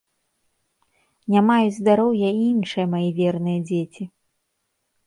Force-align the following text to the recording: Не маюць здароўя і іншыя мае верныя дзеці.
Не 1.35 1.43
маюць 1.49 1.75
здароўя 1.79 2.29
і 2.41 2.43
іншыя 2.53 2.85
мае 2.95 3.07
верныя 3.21 3.59
дзеці. 3.71 4.03